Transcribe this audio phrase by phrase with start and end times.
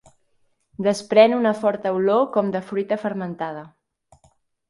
[0.87, 3.61] Desprèn una forta olor com de fruita fermentada.